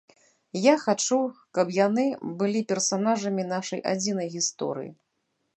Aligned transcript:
Я 0.59 0.71
хачу, 0.83 1.19
каб 1.57 1.67
яны 1.85 2.07
былі 2.41 2.65
персанажамі 2.73 3.47
нашай 3.53 3.87
адзінай 3.93 4.27
гісторыі. 4.41 4.91